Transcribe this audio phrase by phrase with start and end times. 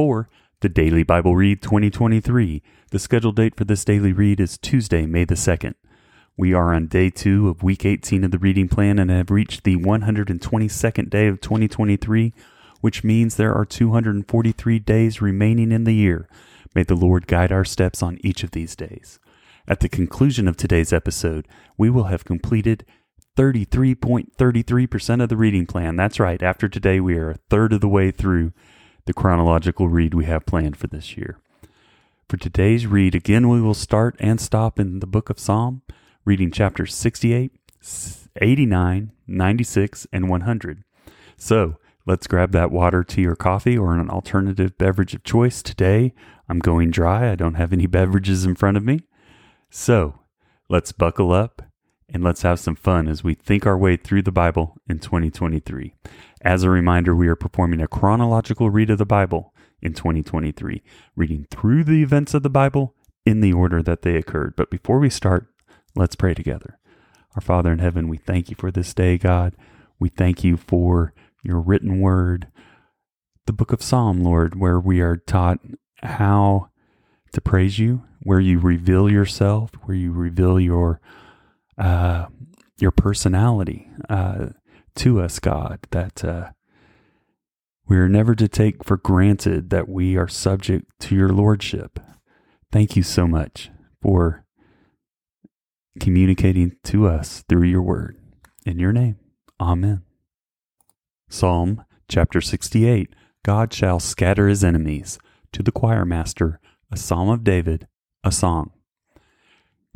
[0.00, 2.62] for the Daily Bible Read 2023.
[2.90, 5.74] The scheduled date for this daily read is Tuesday, May the 2nd.
[6.38, 9.62] We are on day two of week 18 of the reading plan and have reached
[9.62, 12.32] the 122nd day of 2023,
[12.80, 16.30] which means there are 243 days remaining in the year.
[16.74, 19.20] May the Lord guide our steps on each of these days.
[19.68, 22.86] At the conclusion of today's episode, we will have completed
[23.36, 25.96] 33.33% of the reading plan.
[25.96, 26.42] That's right.
[26.42, 28.54] After today, we are a third of the way through
[29.06, 31.38] the chronological read we have planned for this year.
[32.28, 35.82] For today's read, again, we will start and stop in the book of Psalm,
[36.24, 37.52] reading chapters 68,
[38.40, 40.84] 89, 96, and 100.
[41.36, 45.62] So let's grab that water, tea, or coffee, or an alternative beverage of choice.
[45.62, 46.14] Today,
[46.48, 47.30] I'm going dry.
[47.30, 49.00] I don't have any beverages in front of me.
[49.70, 50.20] So
[50.68, 51.62] let's buckle up
[52.12, 55.94] and let's have some fun as we think our way through the Bible in 2023.
[56.42, 60.82] As a reminder, we are performing a chronological read of the Bible in 2023,
[61.16, 62.94] reading through the events of the Bible
[63.24, 64.54] in the order that they occurred.
[64.56, 65.46] But before we start,
[65.94, 66.78] let's pray together.
[67.34, 69.54] Our Father in heaven, we thank you for this day, God.
[69.98, 72.48] We thank you for your written word,
[73.46, 75.60] the book of Psalm, Lord, where we are taught
[76.02, 76.70] how
[77.32, 81.00] to praise you, where you reveal yourself, where you reveal your
[81.80, 82.26] uh,
[82.78, 84.48] your personality uh,
[84.96, 86.50] to us, God, that uh,
[87.88, 91.98] we are never to take for granted that we are subject to your lordship.
[92.70, 93.70] Thank you so much
[94.00, 94.44] for
[95.98, 98.16] communicating to us through your word.
[98.64, 99.16] In your name,
[99.60, 100.02] amen.
[101.28, 103.14] Psalm chapter 68
[103.44, 105.18] God shall scatter his enemies.
[105.52, 106.60] To the choir master,
[106.92, 107.88] a psalm of David,
[108.22, 108.70] a song.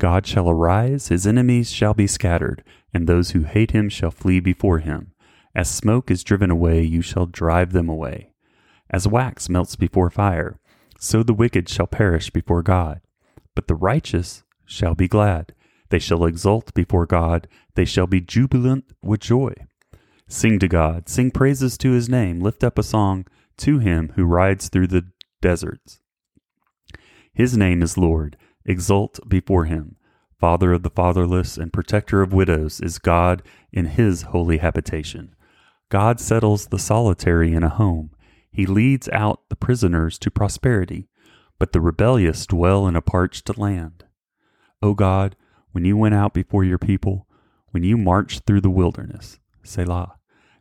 [0.01, 4.41] God shall arise, his enemies shall be scattered, and those who hate him shall flee
[4.41, 5.13] before him.
[5.55, 8.33] As smoke is driven away, you shall drive them away.
[8.91, 10.59] As wax melts before fire,
[10.99, 13.01] so the wicked shall perish before God.
[13.55, 15.55] But the righteous shall be glad.
[15.91, 17.47] They shall exult before God.
[17.75, 19.55] They shall be jubilant with joy.
[20.27, 23.27] Sing to God, sing praises to his name, lift up a song
[23.59, 25.07] to him who rides through the
[25.41, 26.01] deserts.
[27.33, 28.37] His name is Lord.
[28.67, 29.97] Exult before him.
[30.39, 33.43] Father of the fatherless and protector of widows is God
[33.73, 35.35] in his holy habitation.
[35.89, 38.11] God settles the solitary in a home.
[38.51, 41.09] He leads out the prisoners to prosperity,
[41.59, 44.05] but the rebellious dwell in a parched land.
[44.83, 45.37] O God,
[45.73, 47.27] when you went out before your people,
[47.71, 50.15] when you marched through the wilderness, Selah,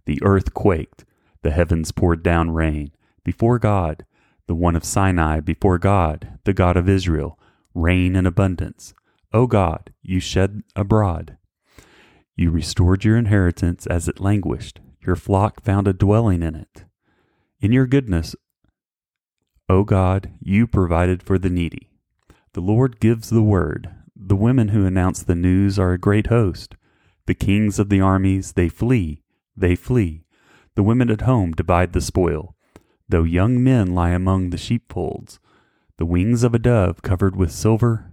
[0.06, 1.06] the earth quaked,
[1.42, 2.92] the heavens poured down rain.
[3.24, 4.06] Before God,
[4.48, 7.38] the one of Sinai, before God, the God of Israel,
[7.74, 8.94] rain in abundance.
[9.32, 11.38] O God, you shed abroad.
[12.36, 14.80] You restored your inheritance as it languished.
[15.06, 16.86] Your flock found a dwelling in it.
[17.60, 18.36] In your goodness,
[19.70, 21.90] O God, you provided for the needy.
[22.54, 23.90] The Lord gives the word.
[24.16, 26.76] The women who announce the news are a great host.
[27.26, 29.22] The kings of the armies, they flee,
[29.56, 30.26] they flee.
[30.76, 32.56] The women at home divide the spoil.
[33.08, 35.40] Though young men lie among the sheepfolds,
[36.04, 38.12] the wings of a dove covered with silver,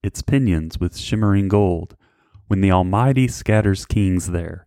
[0.00, 1.96] its pinions with shimmering gold.
[2.46, 4.64] When the Almighty scatters kings there,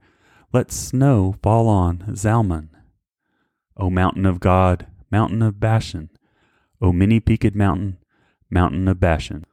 [0.51, 2.67] let snow fall on Zalmon.
[3.77, 6.09] O mountain of God, mountain of Bashan,
[6.81, 7.97] O many peaked mountain,
[8.49, 9.45] mountain of Bashan.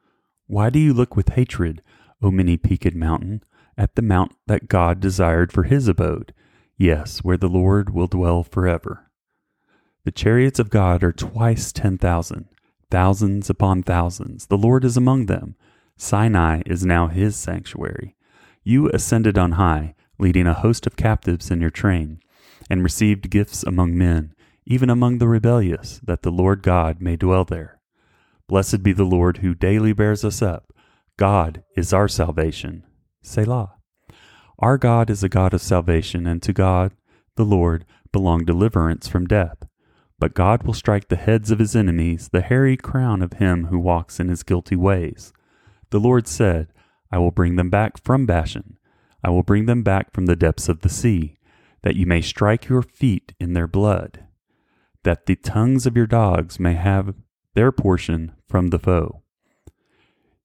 [0.48, 1.80] Why do you look with hatred,
[2.20, 3.44] O many peaked mountain,
[3.78, 6.34] at the mount that God desired for his abode?
[6.76, 9.12] Yes, where the Lord will dwell forever.
[10.04, 12.48] The chariots of God are twice ten thousand
[12.92, 14.48] thousands upon thousands.
[14.48, 15.56] The Lord is among them.
[15.96, 18.14] Sinai is now his sanctuary.
[18.64, 22.20] You ascended on high, leading a host of captives in your train,
[22.68, 24.34] and received gifts among men,
[24.66, 27.80] even among the rebellious, that the Lord God may dwell there.
[28.46, 30.70] Blessed be the Lord who daily bears us up.
[31.16, 32.84] God is our salvation.
[33.22, 33.72] Selah.
[34.58, 36.92] Our God is a God of salvation, and to God,
[37.36, 39.64] the Lord, belong deliverance from death.
[40.22, 43.78] But God will strike the heads of his enemies, the hairy crown of him who
[43.80, 45.32] walks in his guilty ways.
[45.90, 46.68] The Lord said,
[47.10, 48.78] I will bring them back from Bashan.
[49.24, 51.38] I will bring them back from the depths of the sea,
[51.82, 54.24] that you may strike your feet in their blood.
[55.04, 57.14] that the tongues of your dogs may have
[57.54, 59.22] their portion from the foe.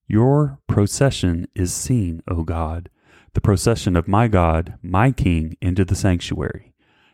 [0.07, 2.89] Your procession is seen, O God,
[3.33, 6.73] the procession of my God, my King, into the sanctuary.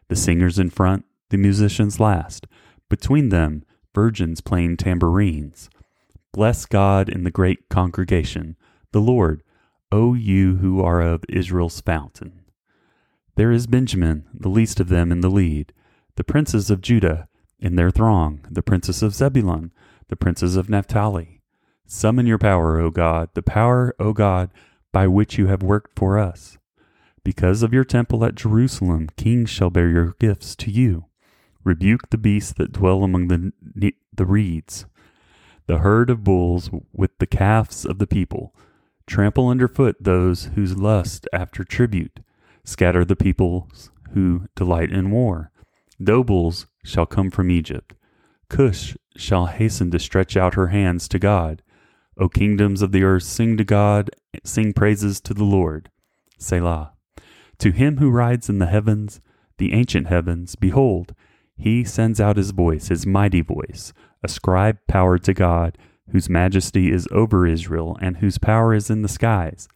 [0.09, 2.45] The singers in front, the musicians last.
[2.89, 3.63] Between them,
[3.95, 5.67] virgins playing tambourines.
[6.31, 8.55] Bless God in the great congregation,
[8.91, 9.41] the Lord,
[9.91, 12.41] O you who are of Israel's fountain.
[13.35, 15.73] There is Benjamin, the least of them, in the lead,
[16.17, 17.27] the princes of Judah
[17.59, 19.71] in their throng, the princes of Zebulun,
[20.09, 21.41] the princes of Naphtali.
[21.87, 24.51] Summon your power, O God, the power, O God,
[24.91, 26.59] by which you have worked for us.
[27.23, 31.05] Because of your temple at Jerusalem, kings shall bear your gifts to you.
[31.63, 34.85] Rebuke the beasts that dwell among the, the reeds,
[35.67, 38.53] the herd of bulls with the calves of the people.
[39.07, 42.19] Trample underfoot those whose lust after tribute.
[42.65, 45.51] Scatter the peoples who delight in war.
[45.99, 47.95] Nobles shall come from Egypt.
[48.49, 51.61] Cush shall hasten to stretch out her hands to God.
[52.17, 54.11] O kingdoms of the earth, sing to God,
[54.43, 55.89] sing praises to the Lord.
[56.37, 56.93] Selah.
[57.59, 59.19] To him who rides in the heavens,
[59.57, 61.15] the ancient heavens, behold,
[61.55, 63.93] he sends out his voice, his mighty voice.
[64.23, 65.77] Ascribe power to God,
[66.11, 69.67] whose majesty is over Israel, and whose power is in the skies.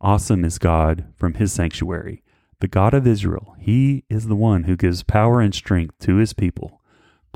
[0.00, 2.22] Awesome is God from his sanctuary,
[2.60, 3.54] the God of Israel.
[3.58, 6.82] He is the one who gives power and strength to his people.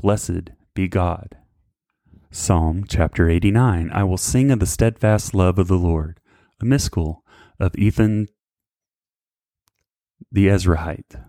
[0.01, 1.37] Blessed be God.
[2.31, 6.19] Psalm chapter 89 I will sing of the steadfast love of the Lord,
[6.61, 7.23] a Maskil
[7.59, 8.27] of Ethan
[10.31, 11.28] the Ezrahite.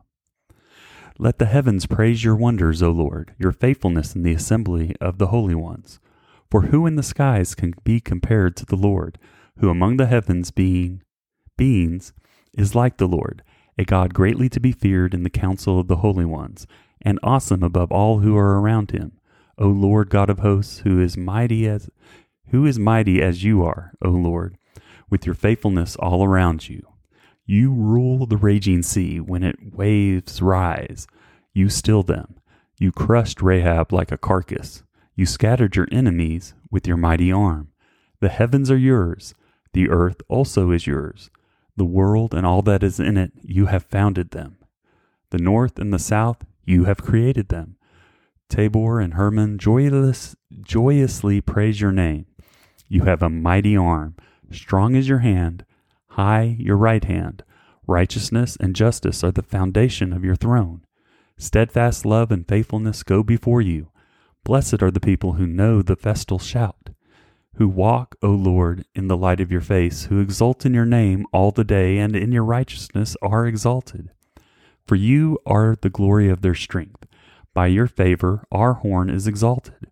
[1.19, 5.27] Let the heavens praise your wonders, O Lord, your faithfulness in the assembly of the
[5.27, 5.99] holy ones.
[6.49, 9.17] For who in the skies can be compared to the Lord,
[9.59, 11.03] who among the heavens being
[11.57, 12.13] beings
[12.57, 13.43] is like the Lord,
[13.77, 16.65] a God greatly to be feared in the council of the holy ones,
[17.01, 19.13] and awesome above all who are around him.
[19.57, 21.89] O Lord God of hosts, who is mighty as
[22.49, 24.57] who is mighty as you are, O Lord,
[25.09, 26.90] with your faithfulness all around you.
[27.45, 31.07] You rule the raging sea when its waves rise.
[31.53, 32.35] You still them.
[32.79, 34.83] You crushed Rahab like a carcass.
[35.15, 37.69] You scattered your enemies with your mighty arm.
[38.21, 39.33] The heavens are yours.
[39.73, 41.29] The earth also is yours.
[41.75, 44.57] The world and all that is in it, you have founded them.
[45.29, 47.77] The north and the south, you have created them.
[48.49, 52.25] Tabor and Hermon joyless, joyously praise your name.
[52.87, 54.15] You have a mighty arm.
[54.51, 55.65] Strong is your hand.
[56.15, 57.41] High your right hand.
[57.87, 60.85] Righteousness and justice are the foundation of your throne.
[61.37, 63.87] Steadfast love and faithfulness go before you.
[64.43, 66.89] Blessed are the people who know the festal shout,
[67.55, 71.25] who walk, O Lord, in the light of your face, who exult in your name
[71.31, 74.11] all the day, and in your righteousness are exalted.
[74.85, 77.05] For you are the glory of their strength.
[77.53, 79.89] By your favor our horn is exalted.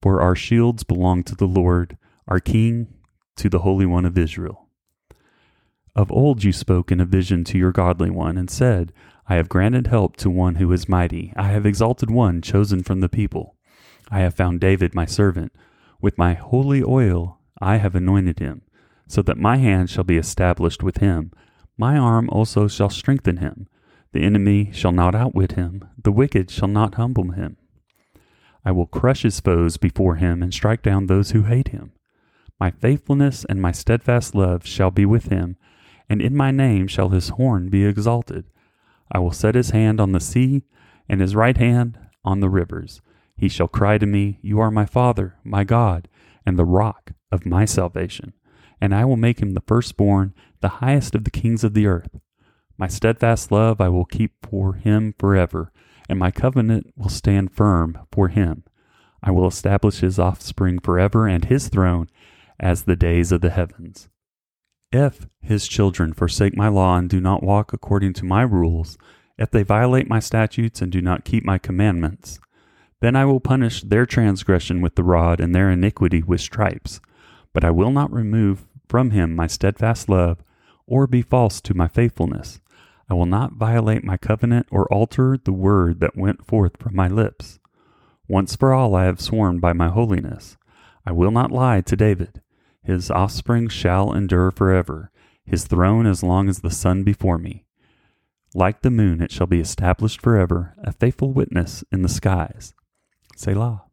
[0.00, 1.96] For our shields belong to the Lord,
[2.26, 2.88] our King,
[3.36, 4.61] to the Holy One of Israel.
[5.94, 8.94] Of old you spoke in a vision to your godly one, and said,
[9.28, 11.34] I have granted help to one who is mighty.
[11.36, 13.56] I have exalted one chosen from the people.
[14.10, 15.52] I have found David my servant.
[16.00, 18.62] With my holy oil I have anointed him,
[19.06, 21.30] so that my hand shall be established with him.
[21.76, 23.68] My arm also shall strengthen him.
[24.12, 27.58] The enemy shall not outwit him, the wicked shall not humble him.
[28.64, 31.92] I will crush his foes before him and strike down those who hate him.
[32.58, 35.56] My faithfulness and my steadfast love shall be with him
[36.12, 38.44] and in my name shall his horn be exalted.
[39.10, 40.62] I will set his hand on the sea,
[41.08, 43.00] and his right hand on the rivers.
[43.34, 46.08] He shall cry to me, You are my Father, my God,
[46.44, 48.34] and the rock of my salvation.
[48.78, 52.20] And I will make him the firstborn, the highest of the kings of the earth.
[52.76, 55.72] My steadfast love I will keep for him forever,
[56.10, 58.64] and my covenant will stand firm for him.
[59.22, 62.10] I will establish his offspring forever, and his throne
[62.60, 64.10] as the days of the heavens.
[64.92, 68.98] If his children forsake my law and do not walk according to my rules,
[69.38, 72.38] if they violate my statutes and do not keep my commandments,
[73.00, 77.00] then I will punish their transgression with the rod and their iniquity with stripes.
[77.54, 80.44] But I will not remove from him my steadfast love,
[80.86, 82.60] or be false to my faithfulness.
[83.08, 87.08] I will not violate my covenant or alter the word that went forth from my
[87.08, 87.58] lips.
[88.28, 90.58] Once for all I have sworn by my holiness.
[91.06, 92.42] I will not lie to David.
[92.82, 95.10] His offspring shall endure forever,
[95.44, 97.64] his throne as long as the sun before me.
[98.54, 102.74] Like the moon, it shall be established forever, a faithful witness in the skies.
[103.36, 103.84] Selah.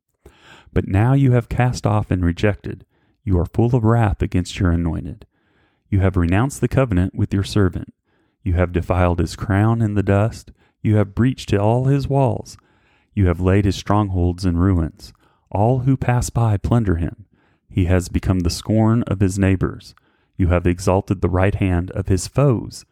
[0.73, 2.85] But now you have cast off and rejected.
[3.23, 5.25] You are full of wrath against your anointed.
[5.89, 7.93] You have renounced the covenant with your servant.
[8.43, 10.51] You have defiled his crown in the dust.
[10.81, 12.57] You have breached all his walls.
[13.13, 15.13] You have laid his strongholds in ruins.
[15.51, 17.25] All who pass by plunder him.
[17.69, 19.93] He has become the scorn of his neighbors.
[20.37, 22.85] You have exalted the right hand of his foes.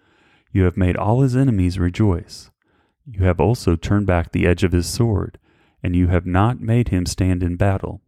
[0.52, 2.52] You have made all his enemies rejoice.
[3.06, 5.40] You have also turned back the edge of his sword,
[5.82, 8.02] and you have not made him stand in battle.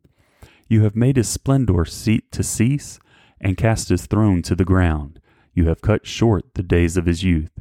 [0.67, 2.99] You have made his splendor to cease,
[3.41, 5.19] and cast his throne to the ground.
[5.53, 7.51] You have cut short the days of his youth.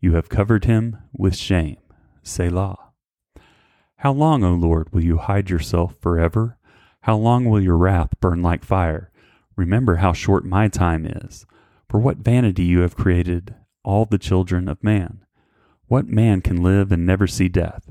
[0.00, 1.78] You have covered him with shame.
[2.22, 2.78] Selah.
[3.96, 6.58] How long, O Lord, will you hide yourself forever?
[7.02, 9.10] How long will your wrath burn like fire?
[9.56, 11.44] Remember how short my time is.
[11.88, 13.54] For what vanity you have created
[13.84, 15.24] all the children of man.
[15.88, 17.90] What man can live and never see death?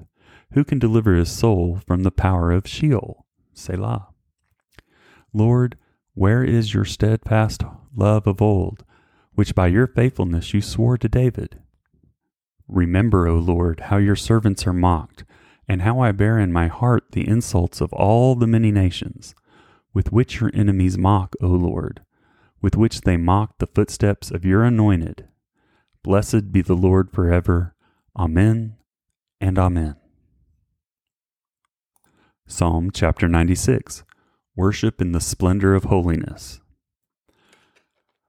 [0.53, 3.25] Who can deliver his soul from the power of Sheol?
[3.53, 4.07] Selah.
[5.33, 5.77] Lord,
[6.13, 7.63] where is your steadfast
[7.95, 8.83] love of old,
[9.33, 11.59] which by your faithfulness you swore to David?
[12.67, 15.25] Remember, O Lord, how your servants are mocked,
[15.67, 19.35] and how I bear in my heart the insults of all the many nations,
[19.93, 22.01] with which your enemies mock, O Lord,
[22.61, 25.27] with which they mock the footsteps of your anointed.
[26.03, 27.75] Blessed be the Lord forever.
[28.17, 28.75] Amen
[29.39, 29.95] and Amen.
[32.47, 34.03] Psalm chapter 96
[34.55, 36.59] Worship in the Splendor of Holiness.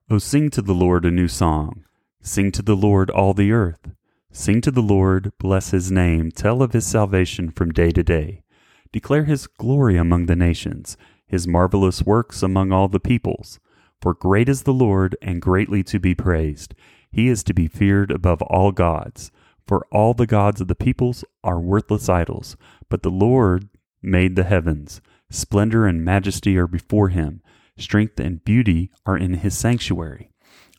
[0.09, 1.85] O sing to the Lord a new song.
[2.23, 3.91] Sing to the Lord all the earth.
[4.35, 8.43] Sing to the Lord, bless his name, tell of his salvation from day to day.
[8.91, 10.97] Declare his glory among the nations,
[11.27, 13.61] his marvelous works among all the peoples.
[14.01, 16.75] For great is the Lord, and greatly to be praised.
[17.11, 19.31] He is to be feared above all gods.
[19.67, 22.57] For all the gods of the peoples are worthless idols,
[22.89, 23.69] but the Lord
[24.03, 25.03] made the heavens.
[25.31, 27.43] Splendor and majesty are before him.
[27.77, 30.31] Strength and beauty are in his sanctuary.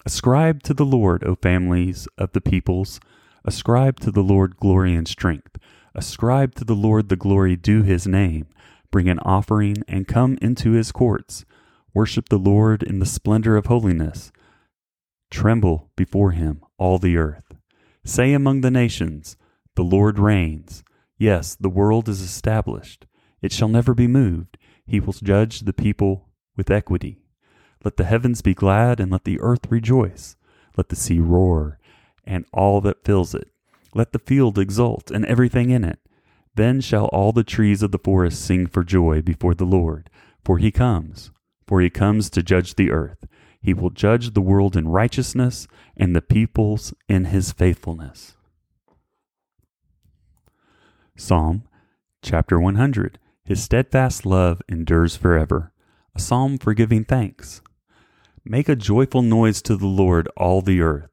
[0.07, 3.00] Ascribe to the Lord, O families of the peoples.
[3.45, 5.57] Ascribe to the Lord glory and strength.
[5.95, 8.47] Ascribe to the Lord the glory due his name.
[8.89, 11.45] Bring an offering and come into his courts.
[11.93, 14.31] Worship the Lord in the splendor of holiness.
[15.29, 17.55] Tremble before him, all the earth.
[18.05, 19.35] Say among the nations,
[19.75, 20.83] The Lord reigns.
[21.17, 23.05] Yes, the world is established.
[23.41, 24.57] It shall never be moved.
[24.85, 27.23] He will judge the people with equity.
[27.83, 30.35] Let the heavens be glad, and let the earth rejoice.
[30.77, 31.79] Let the sea roar,
[32.25, 33.49] and all that fills it.
[33.93, 35.99] Let the field exult, and everything in it.
[36.55, 40.09] Then shall all the trees of the forest sing for joy before the Lord,
[40.43, 41.31] for he comes,
[41.67, 43.25] for he comes to judge the earth.
[43.61, 48.35] He will judge the world in righteousness and the peoples in his faithfulness.
[51.15, 51.63] Psalm
[52.21, 55.71] chapter 100 His steadfast love endures forever.
[56.15, 57.61] A psalm for giving thanks.
[58.43, 61.12] Make a joyful noise to the Lord, all the earth.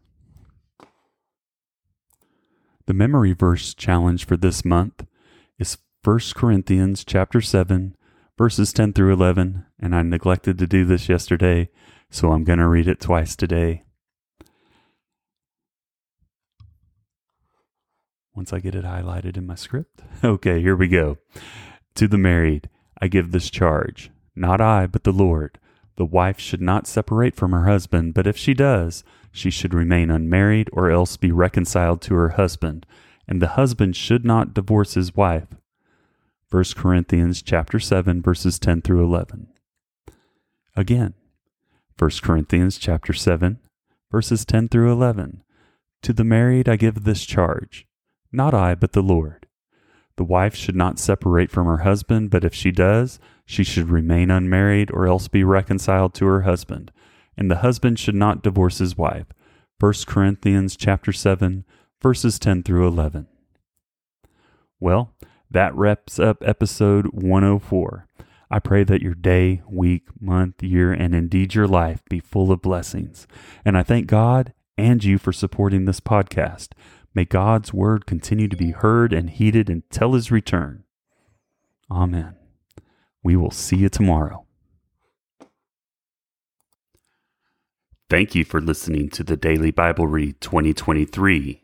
[2.91, 5.05] The memory verse challenge for this month
[5.57, 7.95] is 1 Corinthians chapter 7
[8.37, 11.69] verses 10 through 11, and I neglected to do this yesterday,
[12.09, 13.85] so I'm going to read it twice today.
[18.35, 20.01] once I get it highlighted in my script.
[20.25, 21.17] Okay, here we go.
[21.95, 22.69] To the married,
[23.01, 25.59] I give this charge not I, but the Lord.
[25.95, 30.11] The wife should not separate from her husband, but if she does, she should remain
[30.11, 32.85] unmarried or else be reconciled to her husband,
[33.27, 35.47] and the husband should not divorce his wife.
[36.49, 39.47] 1 Corinthians chapter 7 verses 10 through 11.
[40.75, 41.13] Again,
[41.97, 43.59] 1 Corinthians chapter 7
[44.11, 45.43] verses 10 through 11.
[46.01, 47.87] To the married I give this charge
[48.31, 49.47] not I, but the Lord.
[50.15, 54.31] The wife should not separate from her husband, but if she does, she should remain
[54.31, 56.91] unmarried or else be reconciled to her husband.
[57.37, 59.27] And the husband should not divorce his wife.
[59.79, 61.65] 1 Corinthians chapter 7,
[62.01, 63.27] verses 10 through 11.
[64.79, 65.13] Well,
[65.49, 68.07] that wraps up episode 104.
[68.49, 72.61] I pray that your day, week, month, year, and indeed your life be full of
[72.61, 73.27] blessings.
[73.63, 76.69] And I thank God and you for supporting this podcast.
[77.13, 80.83] May God's word continue to be heard and heeded until his return.
[81.89, 82.35] Amen.
[83.23, 84.45] We will see you tomorrow.
[88.11, 91.61] Thank you for listening to the Daily Bible Read 2023.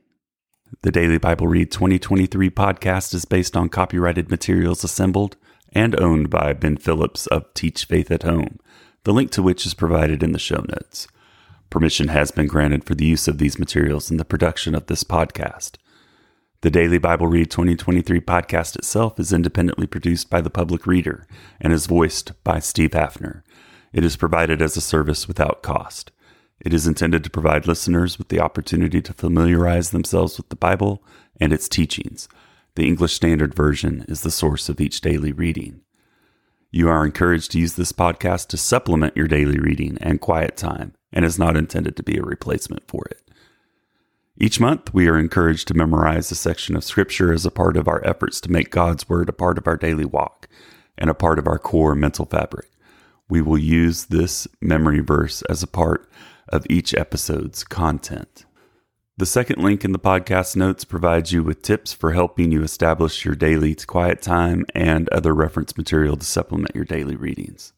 [0.82, 5.36] The Daily Bible Read 2023 podcast is based on copyrighted materials assembled
[5.74, 8.60] and owned by Ben Phillips of Teach Faith at Home,
[9.04, 11.10] the link to which is provided in the show notes.
[11.70, 15.04] Permission has been granted for the use of these materials in the production of this
[15.04, 15.74] podcast.
[16.62, 21.28] The Daily Bible Read 2023 podcast itself is independently produced by the public reader
[21.60, 23.44] and is voiced by Steve Haffner.
[23.92, 26.14] It is provided as a service without cost.
[26.60, 31.04] It is intended to provide listeners with the opportunity to familiarize themselves with the Bible
[31.40, 32.28] and its teachings
[32.78, 35.82] the English Standard Version is the source of each daily reading.
[36.70, 40.94] You are encouraged to use this podcast to supplement your daily reading and quiet time
[41.12, 43.32] and is not intended to be a replacement for it.
[44.40, 47.88] Each month, we are encouraged to memorize a section of Scripture as a part of
[47.88, 50.48] our efforts to make God's Word a part of our daily walk
[51.00, 52.70] and a part of our core mental fabric.
[53.28, 56.08] We will use this memory verse as a part
[56.50, 58.46] of each episode's content.
[59.18, 63.26] The second link in the podcast notes provides you with tips for helping you establish
[63.26, 67.74] your daily quiet time and other reference material to supplement your daily readings.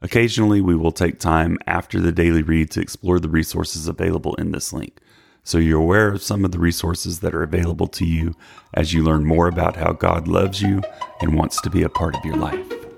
[0.00, 4.52] Occasionally, we will take time after the daily read to explore the resources available in
[4.52, 4.98] this link,
[5.44, 8.34] so you're aware of some of the resources that are available to you
[8.72, 10.80] as you learn more about how God loves you
[11.20, 12.89] and wants to be a part of your life.